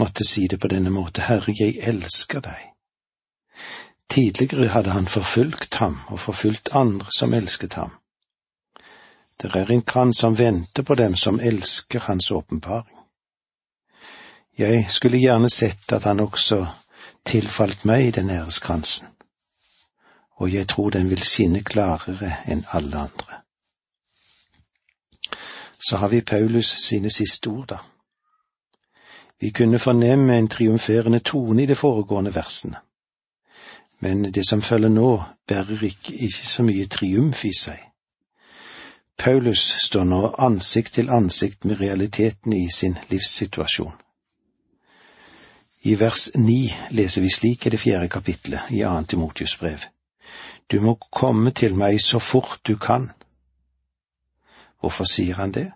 måtte 0.01 0.25
si 0.25 0.47
det 0.49 0.61
på 0.61 0.69
denne 0.73 0.91
måte, 0.91 1.21
Herre, 1.29 1.53
jeg 1.53 1.77
elsker 1.85 2.41
deg. 2.41 2.71
Tidligere 4.11 4.73
hadde 4.73 4.95
han 4.97 5.07
forfulgt 5.07 5.77
ham 5.83 6.01
og 6.09 6.21
forfulgt 6.21 6.73
andre 6.75 7.13
som 7.13 7.35
elsket 7.37 7.77
ham. 7.77 7.93
Det 9.41 9.53
er 9.55 9.71
en 9.71 9.83
krans 9.83 10.19
som 10.19 10.39
venter 10.39 10.83
på 10.83 10.95
dem 10.95 11.17
som 11.17 11.41
elsker 11.41 12.01
hans 12.09 12.31
åpenbaring. 12.31 13.00
Jeg 14.59 14.87
skulle 14.91 15.19
gjerne 15.19 15.51
sett 15.51 15.93
at 15.93 16.05
han 16.05 16.21
også 16.21 16.67
tilfalt 17.27 17.85
meg 17.85 18.15
den 18.15 18.31
æreskransen, 18.31 19.07
og 20.41 20.53
jeg 20.53 20.69
tror 20.69 20.91
den 20.91 21.11
vil 21.11 21.23
skinne 21.23 21.63
klarere 21.65 22.33
enn 22.47 22.65
alle 22.73 22.97
andre. 22.97 23.41
Så 25.81 25.97
har 25.97 26.09
vi 26.09 26.21
Paulus 26.21 26.67
sine 26.67 27.11
siste 27.11 27.49
ord, 27.49 27.67
da. 27.69 27.79
Vi 29.41 29.51
kunne 29.51 29.79
fornemme 29.79 30.39
en 30.39 30.49
triumferende 30.49 31.19
tone 31.19 31.63
i 31.63 31.67
de 31.67 31.75
foregående 31.75 32.35
versene, 32.35 32.77
men 34.01 34.35
det 34.35 34.49
som 34.49 34.63
følger 34.63 34.89
nå, 34.89 35.23
bærer 35.49 35.85
ikke, 35.85 36.15
ikke 36.15 36.47
så 36.47 36.63
mye 36.63 36.87
triumf 36.87 37.45
i 37.45 37.53
seg. 37.61 37.81
Paulus 39.19 39.77
står 39.85 40.05
nå 40.05 40.35
ansikt 40.39 40.93
til 40.93 41.11
ansikt 41.11 41.65
med 41.65 41.81
realiteten 41.81 42.53
i 42.53 42.69
sin 42.73 42.99
livssituasjon. 43.11 44.00
I 45.83 45.95
vers 45.95 46.29
ni 46.35 46.75
leser 46.91 47.23
vi 47.23 47.31
slik 47.31 47.67
i 47.67 47.71
det 47.71 47.81
fjerde 47.81 48.09
kapitlet 48.09 48.71
i 48.71 48.83
annet 48.85 49.09
Timotius 49.09 49.57
brev. 49.59 49.85
Du 50.71 50.81
må 50.81 50.95
komme 51.13 51.51
til 51.51 51.75
meg 51.75 52.01
så 52.05 52.19
fort 52.19 52.61
du 52.67 52.77
kan. 52.77 53.11
Hvorfor 54.81 55.05
sier 55.05 55.35
han 55.41 55.53
det? 55.53 55.71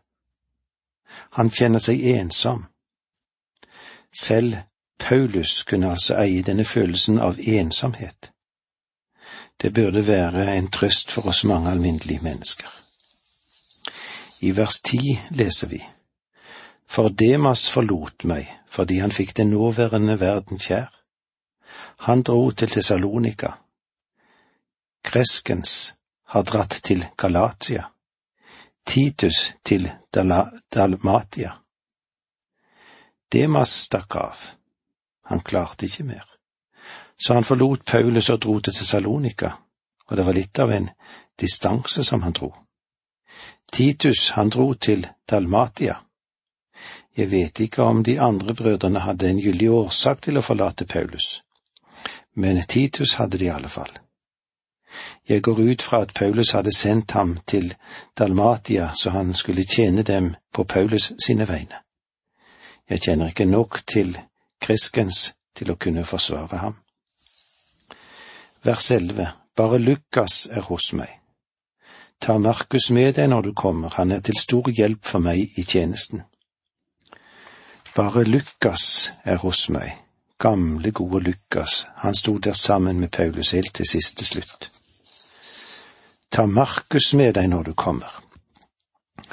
Han 1.38 1.50
kjenner 1.50 1.80
seg 1.80 2.04
ensom. 2.04 2.66
Selv 4.12 4.56
Paulus 4.99 5.62
kunne 5.62 5.90
altså 5.90 6.18
eie 6.20 6.42
denne 6.42 6.64
følelsen 6.64 7.18
av 7.18 7.40
ensomhet. 7.40 8.30
Det 9.62 9.73
burde 9.75 10.06
være 10.06 10.56
en 10.56 10.70
trøst 10.70 11.12
for 11.12 11.28
oss 11.28 11.44
mange 11.44 11.70
alminnelige 11.70 12.23
mennesker. 12.23 12.68
I 14.40 14.56
vers 14.56 14.80
ti 14.80 15.18
leser 15.30 15.68
vi 15.68 15.82
for 16.88 17.09
Demas 17.09 17.69
forlot 17.71 18.25
meg 18.25 18.50
fordi 18.75 18.99
han 18.99 19.12
fikk 19.14 19.37
den 19.37 19.50
nåværende 19.50 20.19
verden 20.21 20.59
kjær. 20.59 20.91
Han 22.07 22.23
dro 22.23 22.50
til 22.50 22.69
Tessalonika. 22.69 23.53
Kreskens 25.05 25.95
har 26.26 26.43
dratt 26.43 26.81
til 26.85 27.05
Galatia. 27.17 27.85
Titus 28.87 29.53
til 29.64 29.91
Dalmatia. 30.75 31.53
Demas 33.33 33.71
stakk 33.87 34.17
av. 34.17 34.43
Han 35.26 35.41
klarte 35.41 35.87
ikke 35.87 36.05
mer. 36.05 36.25
Så 37.17 37.35
han 37.35 37.45
forlot 37.45 37.85
Paulus 37.85 38.31
og 38.31 38.43
dro 38.43 38.59
til 38.61 38.75
Tessalonika, 38.75 39.50
og 40.07 40.17
det 40.17 40.26
var 40.26 40.37
litt 40.37 40.59
av 40.59 40.73
en 40.73 40.91
distanse 41.41 42.05
som 42.05 42.23
han 42.23 42.33
dro. 42.33 42.50
Titus, 43.73 44.31
han 44.31 44.50
dro 44.50 44.75
til 44.75 45.07
Dalmatia. 45.31 46.03
Jeg 47.16 47.30
vet 47.30 47.61
ikke 47.61 47.83
om 47.83 48.02
de 48.04 48.21
andre 48.21 48.54
brødrene 48.54 49.00
hadde 49.00 49.28
en 49.30 49.40
gyldig 49.40 49.71
årsak 49.71 50.23
til 50.23 50.38
å 50.38 50.42
forlate 50.42 50.87
Paulus, 50.87 51.44
men 52.35 52.59
Titus 52.66 53.14
hadde 53.21 53.38
det 53.38 53.47
i 53.47 53.54
alle 53.54 53.71
fall. 53.71 53.92
Jeg 55.28 55.42
går 55.42 55.61
ut 55.61 55.83
fra 55.83 56.00
at 56.02 56.14
Paulus 56.14 56.52
hadde 56.52 56.75
sendt 56.76 57.11
ham 57.11 57.38
til 57.47 57.75
Dalmatia 58.18 58.90
så 58.94 59.11
han 59.11 59.35
skulle 59.35 59.66
tjene 59.66 60.02
dem 60.02 60.35
på 60.52 60.64
Paulus 60.64 61.12
sine 61.25 61.49
vegne. 61.49 61.80
Jeg 62.90 63.00
kjenner 63.00 63.30
ikke 63.30 63.47
nok 63.47 63.80
til 63.87 64.18
Kriskens 64.61 65.35
til 65.54 65.71
å 65.71 65.78
kunne 65.78 66.04
forsvare 66.04 66.59
ham. 66.59 66.76
Vers 68.62 68.90
11. 68.90 69.26
Bare 69.56 69.78
Lukas 69.78 70.47
er 70.50 70.66
hos 70.66 70.92
meg. 70.92 71.21
Ta 72.21 72.38
Markus 72.38 72.90
med 72.90 73.14
deg 73.14 73.28
når 73.30 73.42
du 73.42 73.52
kommer, 73.52 73.94
han 73.94 74.12
er 74.12 74.21
til 74.21 74.38
stor 74.38 74.71
hjelp 74.71 75.04
for 75.04 75.23
meg 75.23 75.59
i 75.59 75.62
tjenesten. 75.62 76.25
Bare 77.95 78.25
Lukas 78.25 79.13
er 79.25 79.37
hos 79.37 79.69
meg, 79.71 79.93
gamle, 80.39 80.91
gode 80.91 81.21
Lukas, 81.21 81.87
han 81.97 82.15
sto 82.15 82.39
der 82.39 82.53
sammen 82.53 83.01
med 83.01 83.09
Paulus 83.09 83.51
helt 83.51 83.75
til 83.75 83.87
siste 83.87 84.25
slutt. 84.25 84.71
Ta 86.33 86.47
Markus 86.47 87.15
med 87.15 87.35
deg 87.35 87.47
når 87.49 87.63
du 87.63 87.73
kommer. 87.73 88.11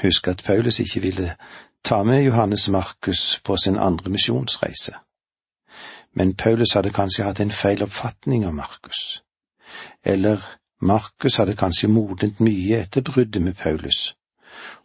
Husk 0.04 0.28
at 0.28 0.44
Paulus 0.46 0.80
ikke 0.80 1.02
ville 1.02 1.36
ta 1.84 2.04
med 2.04 2.22
Johannes 2.22 2.70
Markus 2.70 3.42
på 3.44 3.58
sin 3.58 3.78
andre 3.78 4.10
misjonsreise. 4.10 4.94
Men 6.14 6.36
Paulus 6.36 6.74
hadde 6.74 6.94
kanskje 6.94 7.24
hatt 7.24 7.40
en 7.40 7.52
feil 7.52 7.82
oppfatning 7.84 8.46
av 8.46 8.54
Markus. 8.54 9.24
Eller 10.06 10.38
Markus 10.82 11.36
hadde 11.42 11.58
kanskje 11.58 11.90
modent 11.90 12.40
mye 12.40 12.84
etter 12.86 13.02
bruddet 13.02 13.42
med 13.42 13.58
Paulus, 13.58 14.16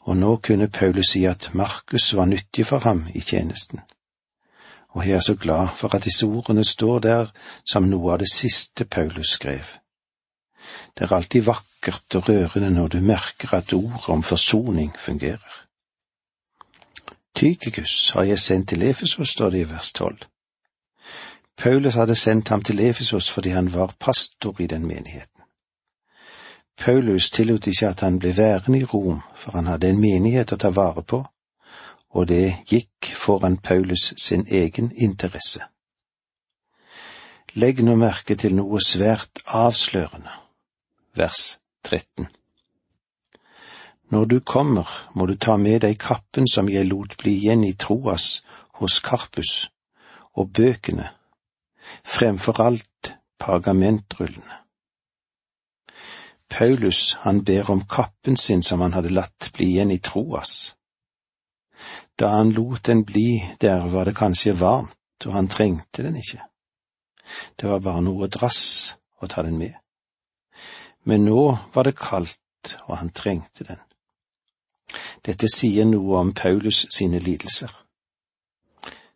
og 0.07 0.17
nå 0.17 0.37
kunne 0.37 0.69
Paulus 0.69 1.13
si 1.13 1.25
at 1.27 1.51
Markus 1.55 2.13
var 2.15 2.25
nyttig 2.31 2.67
for 2.67 2.79
ham 2.79 3.07
i 3.15 3.21
tjenesten. 3.21 3.81
Og 4.95 5.09
jeg 5.09 5.17
er 5.17 5.21
så 5.21 5.35
glad 5.35 5.69
for 5.77 5.95
at 5.95 6.05
disse 6.05 6.27
ordene 6.27 6.65
står 6.65 6.99
der 6.99 7.33
som 7.67 7.89
noe 7.91 8.13
av 8.13 8.23
det 8.23 8.31
siste 8.33 8.85
Paulus 8.85 9.35
skrev. 9.37 9.67
Det 10.99 11.05
er 11.05 11.13
alltid 11.13 11.43
vakkert 11.43 12.15
og 12.15 12.29
rørende 12.29 12.71
når 12.71 12.89
du 12.89 13.01
merker 13.01 13.55
at 13.55 13.75
ordet 13.75 14.09
om 14.09 14.23
forsoning 14.23 14.95
fungerer. 14.99 15.67
Tykikus 17.35 18.11
har 18.11 18.23
jeg 18.23 18.39
sendt 18.39 18.69
til 18.69 18.83
Efesos, 18.83 19.29
står 19.29 19.51
det 19.51 19.61
i 19.61 19.71
vers 19.71 19.93
tolv. 19.93 20.19
Paulus 21.57 21.95
hadde 21.95 22.15
sendt 22.15 22.49
ham 22.49 22.63
til 22.63 22.81
Efesos 22.81 23.31
fordi 23.31 23.49
han 23.49 23.73
var 23.75 23.95
pastor 24.01 24.61
i 24.61 24.67
den 24.67 24.87
menigheten. 24.87 25.36
Paulus 26.77 27.31
tillot 27.31 27.67
ikke 27.67 27.89
at 27.89 28.01
han 28.05 28.19
ble 28.19 28.35
værende 28.37 28.79
i 28.79 28.85
Rom, 28.85 29.23
for 29.35 29.57
han 29.57 29.67
hadde 29.67 29.89
en 29.91 30.01
menighet 30.01 30.53
å 30.53 30.59
ta 30.61 30.71
vare 30.71 31.03
på, 31.03 31.23
og 32.17 32.29
det 32.29 32.67
gikk 32.69 33.13
foran 33.17 33.57
Paulus 33.57 34.13
sin 34.17 34.47
egen 34.49 34.93
interesse. 34.93 35.65
Legg 37.57 37.81
nå 37.85 37.97
merke 37.97 38.37
til 38.37 38.53
noe 38.57 38.81
svært 38.85 39.41
avslørende. 39.47 40.33
Vers 41.17 41.59
13. 41.85 42.29
Når 44.13 44.25
du 44.25 44.41
kommer, 44.41 44.91
må 45.15 45.27
du 45.27 45.35
ta 45.41 45.57
med 45.57 45.81
deg 45.83 45.97
kappen 45.99 46.45
som 46.47 46.69
jeg 46.69 46.87
lot 46.87 47.17
bli 47.19 47.33
igjen 47.41 47.65
i 47.65 47.73
Troas 47.73 48.43
hos 48.81 49.01
Karpus, 49.01 49.71
og 50.37 50.53
bøkene, 50.53 51.09
fremfor 52.05 52.61
alt 52.61 53.17
pergamentrullene. 53.41 54.66
Paulus, 56.49 57.17
han 57.21 57.45
ber 57.45 57.71
om 57.71 57.85
kappen 57.87 58.37
sin 58.37 58.63
som 58.63 58.81
han 58.81 58.93
hadde 58.93 59.15
latt 59.15 59.51
bli 59.57 59.73
igjen 59.75 59.91
i 59.91 59.99
Troas. 59.99 60.77
Da 62.19 62.29
han 62.29 62.53
lot 62.57 62.87
den 62.87 63.05
bli 63.05 63.57
der, 63.61 63.87
var 63.93 64.05
det 64.05 64.17
kanskje 64.17 64.55
varmt, 64.61 65.27
og 65.27 65.33
han 65.33 65.49
trengte 65.49 66.03
den 66.03 66.17
ikke. 66.17 66.41
Det 67.61 67.69
var 67.69 67.83
bare 67.85 68.05
noe 68.07 68.29
drass 68.33 68.95
å 69.21 69.29
ta 69.29 69.43
den 69.43 69.59
med. 69.59 69.75
Men 71.05 71.27
nå 71.27 71.43
var 71.75 71.85
det 71.85 71.99
kaldt, 71.99 72.77
og 72.87 72.97
han 72.99 73.11
trengte 73.11 73.67
den. 73.67 73.83
Dette 75.27 75.51
sier 75.51 75.85
noe 75.85 76.21
om 76.21 76.33
Paulus 76.35 76.87
sine 76.95 77.19
lidelser. 77.19 77.73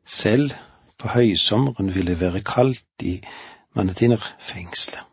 Selv 0.04 0.54
på 0.98 1.14
høysommeren 1.14 1.94
ville 1.94 2.12
det 2.12 2.20
være 2.20 2.42
kaldt 2.44 3.06
i 3.06 3.20
Manetinerfengselet. 3.78 5.09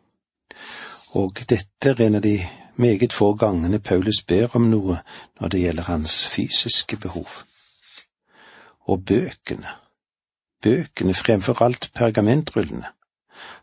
Og 1.16 1.40
dette 1.48 1.90
er 1.90 2.00
en 2.04 2.18
av 2.18 2.22
de 2.22 2.36
meget 2.76 3.12
få 3.12 3.32
gangene 3.34 3.78
Paulus 3.80 4.22
ber 4.28 4.56
om 4.56 4.68
noe 4.70 4.98
når 5.40 5.48
det 5.48 5.60
gjelder 5.62 5.88
hans 5.88 6.26
fysiske 6.28 6.96
behov. 6.96 7.28
Og 8.88 9.04
bøkene, 9.04 9.72
bøkene 10.62 11.14
fremfor 11.14 11.62
alt 11.64 11.90
pergamentrullene, 11.94 12.92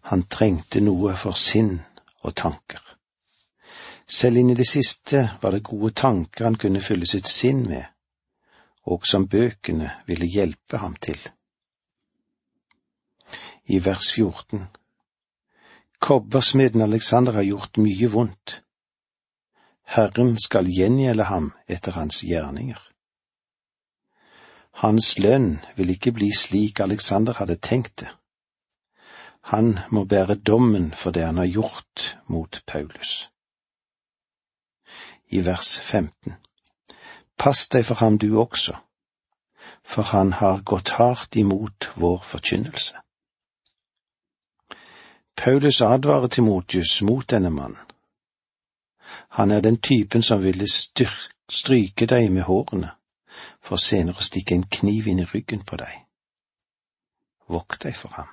han 0.10 0.24
trengte 0.30 0.82
noe 0.82 1.14
for 1.18 1.38
sinn 1.38 1.80
og 2.24 2.36
tanker. 2.36 2.82
Selv 4.08 4.38
inn 4.38 4.50
i 4.54 4.58
det 4.58 4.68
siste 4.70 5.24
var 5.42 5.54
det 5.54 5.66
gode 5.66 5.94
tanker 5.98 6.46
han 6.46 6.58
kunne 6.62 6.82
fylle 6.82 7.08
sitt 7.10 7.30
sinn 7.30 7.64
med, 7.70 7.86
og 8.86 9.06
som 9.06 9.28
bøkene 9.28 9.92
ville 10.08 10.30
hjelpe 10.30 10.78
ham 10.82 10.96
til. 11.02 11.18
I 13.66 13.80
vers 13.86 14.12
14 14.14 14.68
Kobbersmeden 16.00 16.82
Alexander 16.82 17.32
har 17.32 17.44
gjort 17.44 17.78
mye 17.78 18.12
vondt. 18.12 18.62
Herren 19.86 20.38
skal 20.40 20.68
gjengjelde 20.68 21.30
ham 21.30 21.52
etter 21.68 21.92
hans 21.92 22.24
gjerninger. 22.26 22.82
Hans 24.82 25.18
lønn 25.20 25.62
vil 25.78 25.94
ikke 25.94 26.12
bli 26.12 26.32
slik 26.36 26.80
Alexander 26.80 27.38
hadde 27.40 27.56
tenkt 27.62 28.02
det. 28.02 28.10
Han 29.54 29.80
må 29.90 30.04
bære 30.04 30.36
dommen 30.36 30.92
for 30.94 31.12
det 31.12 31.24
han 31.26 31.38
har 31.38 31.46
gjort 31.46 32.18
mot 32.28 32.64
Paulus 32.66 33.30
i 35.28 35.42
vers 35.46 35.80
15. 35.80 36.36
Pass 37.38 37.68
deg 37.70 37.86
for 37.86 38.00
ham 38.00 38.18
du 38.18 38.28
også, 38.40 38.76
for 39.84 40.08
han 40.14 40.34
har 40.40 40.62
gått 40.62 40.96
hardt 41.00 41.36
imot 41.36 41.90
vår 41.96 42.22
forkynnelse. 42.24 43.02
Paulus 45.36 45.82
advarer 45.82 46.28
Timotius 46.28 47.02
mot 47.02 47.30
denne 47.30 47.50
mannen. 47.50 47.78
Han 49.30 49.52
er 49.52 49.62
den 49.62 49.78
typen 49.78 50.24
som 50.24 50.44
ville 50.44 50.68
stryke 51.50 52.06
deg 52.06 52.32
med 52.32 52.48
hårene, 52.48 52.92
for 53.62 53.78
senere 53.78 54.20
å 54.20 54.26
stikke 54.26 54.56
en 54.56 54.68
kniv 54.78 55.08
inn 55.12 55.20
i 55.20 55.28
ryggen 55.30 55.64
på 55.68 55.78
deg. 55.82 55.92
Vokt 57.52 57.84
deg 57.84 57.96
for 57.96 58.16
ham. 58.18 58.32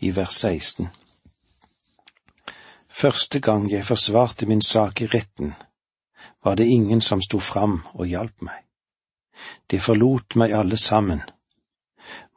I 0.00 0.10
vers 0.10 0.34
16. 0.34 0.90
Første 2.88 3.40
gang 3.40 3.70
jeg 3.70 3.84
forsvarte 3.84 4.46
min 4.46 4.62
sak 4.62 5.00
i 5.00 5.06
retten, 5.06 5.54
var 6.44 6.56
det 6.56 6.66
ingen 6.66 7.00
som 7.00 7.22
sto 7.22 7.38
fram 7.40 7.80
og 7.94 8.06
hjalp 8.06 8.42
meg. 8.42 8.64
De 9.70 9.80
forlot 9.80 10.36
meg 10.36 10.52
alle 10.52 10.76
sammen. 10.76 11.22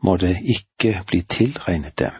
Må 0.03 0.17
det 0.17 0.37
ikke 0.43 1.03
bli 1.07 1.21
tilregnet 1.21 1.99
dem. 1.99 2.11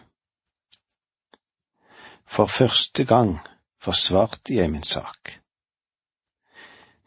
For 2.28 2.46
første 2.46 3.06
gang 3.06 3.40
forsvarte 3.82 4.56
jeg 4.56 4.72
min 4.72 4.84
sak. 4.84 5.40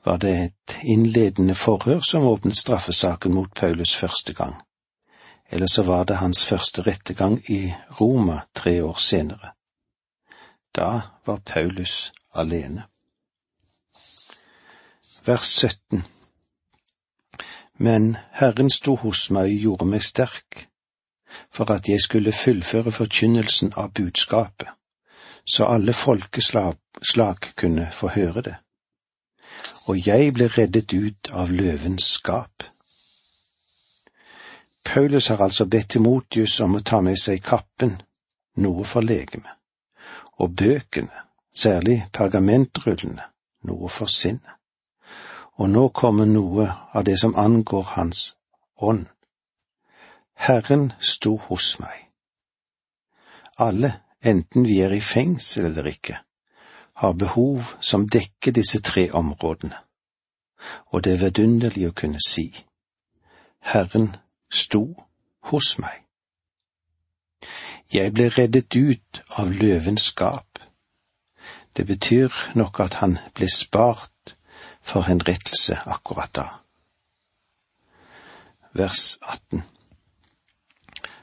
Var 0.05 0.16
det 0.16 0.33
et 0.44 0.78
innledende 0.83 1.55
forhør 1.55 2.00
som 2.00 2.26
åpnet 2.26 2.57
straffesaken 2.57 3.35
mot 3.35 3.55
Paulus 3.55 3.96
første 3.96 4.35
gang, 4.35 4.62
eller 5.50 5.66
så 5.66 5.83
var 5.83 6.05
det 6.05 6.16
hans 6.16 6.46
første 6.46 6.83
rettergang 6.83 7.50
i 7.50 7.74
Roma 8.00 8.40
tre 8.55 8.85
år 8.85 8.98
senere. 8.98 9.52
Da 10.74 11.00
var 11.26 11.38
Paulus 11.46 12.12
alene. 12.35 12.83
Vers 15.24 15.46
17 15.46 16.05
Men 17.79 18.17
Herren 18.31 18.71
sto 18.71 18.97
hos 18.97 19.31
meg 19.31 19.53
og 19.55 19.65
gjorde 19.67 19.89
meg 19.93 20.03
sterk, 20.03 20.67
for 21.51 21.71
at 21.73 21.89
jeg 21.89 22.01
skulle 22.01 22.33
fullføre 22.33 22.93
forkynnelsen 22.93 23.73
av 23.77 23.93
budskapet, 23.97 24.69
så 25.47 25.65
alle 25.65 25.93
folkeslag 25.93 27.49
kunne 27.57 27.89
få 27.93 28.09
høre 28.09 28.43
det. 28.43 28.57
Og 29.89 30.07
jeg 30.07 30.35
ble 30.35 30.47
reddet 30.47 30.93
ut 30.93 31.33
av 31.33 31.51
løvens 31.51 32.05
skap. 32.19 32.63
Paulus 34.85 35.29
har 35.29 35.43
altså 35.43 35.67
bedt 35.67 35.89
Timotius 35.97 36.61
om 36.61 36.77
å 36.77 36.85
ta 36.87 37.01
med 37.01 37.19
seg 37.19 37.43
kappen, 37.43 37.97
noe 38.57 38.85
for 38.85 39.03
legemet 39.03 39.59
og 40.43 40.57
bøkene, 40.57 41.23
særlig 41.55 42.03
pergamentrullene, 42.13 43.23
noe 43.69 43.89
for 43.89 44.11
sinnet. 44.11 44.57
Og 45.61 45.71
nå 45.71 45.88
kommer 45.88 46.27
noe 46.27 46.69
av 46.95 47.05
det 47.05 47.19
som 47.21 47.37
angår 47.37 47.83
hans 47.97 48.37
ånd. 48.77 49.07
Herren 50.35 50.93
sto 51.01 51.37
hos 51.37 51.79
meg. 51.81 52.09
Alle, 53.59 54.01
enten 54.25 54.65
vi 54.67 54.81
er 54.81 54.95
i 54.97 55.01
fengsel 55.01 55.69
eller 55.69 55.87
ikke, 55.93 56.19
har 56.95 57.12
behov 57.12 57.75
som 57.81 58.09
dekker 58.09 58.53
disse 58.53 58.81
tre 58.81 59.11
områdene. 59.12 59.77
og 60.93 61.05
det 61.05 61.12
er 61.12 61.23
vidunderlig 61.25 61.88
å 61.88 61.97
kunne 61.97 62.21
si, 62.27 62.47
Herren 63.73 64.12
sto 64.51 64.83
hos 65.51 65.77
meg. 65.83 66.03
Jeg 67.93 68.15
ble 68.17 68.29
reddet 68.33 68.77
ut 68.77 69.23
av 69.38 69.53
løvens 69.53 70.09
skap. 70.12 70.59
Det 71.77 71.87
betyr 71.87 72.33
nok 72.55 72.81
at 72.81 73.01
han 73.03 73.19
ble 73.35 73.49
spart 73.53 74.12
for 74.83 75.07
henrettelse 75.09 75.79
akkurat 75.87 76.35
da. 76.35 76.47
Vers 78.73 79.18
18 79.23 79.62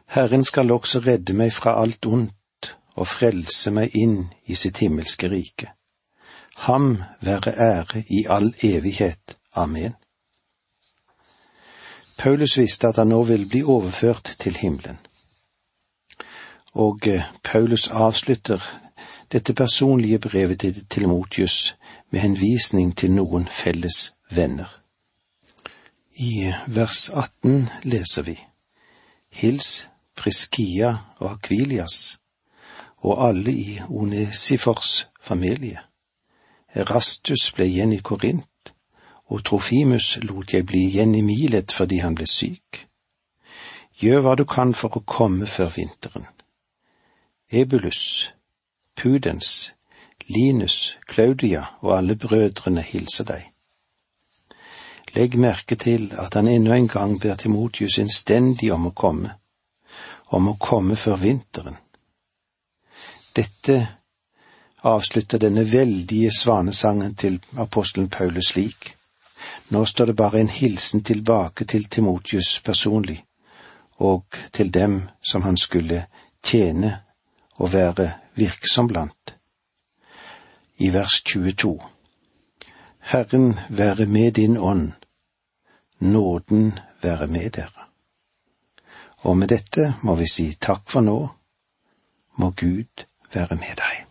Herren 0.09 0.43
skal 0.43 0.71
også 0.71 0.99
redde 1.05 1.33
meg 1.37 1.53
fra 1.53 1.75
alt 1.81 2.05
ondt 2.05 2.71
og 2.97 3.07
frelse 3.07 3.71
meg 3.71 3.93
inn 3.95 4.23
i 4.49 4.55
sitt 4.57 4.81
himmelske 4.81 5.29
rike. 5.29 5.69
Ham 6.65 7.03
være 7.21 7.53
ære 7.53 8.03
i 8.09 8.25
all 8.29 8.49
evighet. 8.63 9.37
Amen. 9.55 9.93
Paulus 12.17 12.57
visste 12.57 12.87
at 12.87 12.97
han 12.97 13.13
nå 13.13 13.21
ville 13.23 13.47
bli 13.47 13.61
overført 13.63 14.35
til 14.39 14.57
himmelen. 14.57 14.97
Og 16.73 17.07
eh, 17.07 17.23
Paulus 17.43 17.87
avslutter 17.87 18.65
dette 19.31 19.53
personlige 19.53 20.19
brevet 20.19 20.59
til 20.59 20.85
Timotius 20.85 21.75
med 22.11 22.19
henvisning 22.19 22.97
til 22.97 23.11
noen 23.11 23.47
felles 23.47 24.13
venner. 24.31 24.69
I 26.17 26.53
vers 26.67 27.09
18 27.09 27.69
leser 27.83 28.21
vi 28.21 28.39
Hils 29.31 29.87
Priskia 30.15 30.97
og 31.17 31.31
Akvilias 31.31 32.19
og 32.97 33.27
alle 33.27 33.53
i 33.53 33.79
Onesifors 33.89 35.07
familie. 35.21 35.79
Erastus 36.73 37.51
ble 37.55 37.65
igjen 37.69 37.93
i 37.93 38.01
Korint, 38.03 38.73
og 39.25 39.45
Trofimus 39.45 40.17
lot 40.23 40.53
jeg 40.53 40.65
bli 40.65 40.83
igjen 40.89 41.15
i 41.15 41.21
Milet 41.21 41.71
fordi 41.71 42.01
han 42.03 42.17
ble 42.17 42.27
syk. 42.27 42.85
Gjør 44.01 44.21
hva 44.25 44.35
du 44.35 44.45
kan 44.45 44.73
for 44.73 44.97
å 44.97 45.05
komme 45.05 45.47
før 45.47 45.71
vinteren. 45.75 46.27
Ebulus, 47.51 48.33
Pudens, 48.99 49.71
Linus, 50.27 50.97
Claudia 51.07 51.63
og 51.81 51.97
alle 51.97 52.15
brødrene 52.15 52.81
hilser 52.81 53.23
deg. 53.23 53.45
Legg 55.15 55.37
merke 55.39 55.75
til 55.75 56.11
at 56.19 56.35
han 56.35 56.47
ennå 56.47 56.73
en 56.75 56.87
gang 56.87 57.15
ber 57.21 57.39
Timotius 57.39 57.97
innstendig 57.97 58.73
om 58.73 58.89
å 58.89 58.91
komme, 58.91 59.31
om 60.35 60.51
å 60.51 60.57
komme 60.59 60.99
før 60.99 61.15
vinteren. 61.23 61.79
Dette 63.35 63.79
avslutter 64.83 65.39
denne 65.41 65.63
veldige 65.71 66.31
svanesangen 66.35 67.15
til 67.15 67.39
apostelen 67.57 68.09
Paulus 68.09 68.51
slik. 68.53 68.93
Nå 69.69 69.85
står 69.85 70.11
det 70.11 70.15
bare 70.15 70.39
en 70.39 70.51
hilsen 70.51 71.03
tilbake 71.03 71.65
til 71.65 71.87
Timotius 71.87 72.59
personlig, 72.59 73.23
og 73.97 74.25
til 74.51 74.73
dem 74.73 75.01
som 75.21 75.47
han 75.47 75.57
skulle 75.57 76.05
tjene 76.43 76.97
og 77.57 77.73
være 77.73 78.11
virksom 78.39 78.87
blant. 78.87 79.35
I 80.79 80.89
vers 80.93 81.21
22 81.23 81.77
Herren 82.99 83.59
være 83.69 84.05
med 84.05 84.31
din 84.31 84.57
ånd, 84.57 84.91
nåden 85.99 86.79
være 87.01 87.27
med 87.27 87.49
dere. 87.49 87.87
Og 89.17 89.37
med 89.37 89.47
dette 89.47 89.93
må 90.01 90.15
vi 90.15 90.27
si 90.27 90.51
takk 90.61 90.85
for 90.89 91.01
nå, 91.01 91.17
må 92.37 92.51
Gud 92.51 93.05
være 93.33 93.55
med 93.55 93.81
deg. 93.81 94.08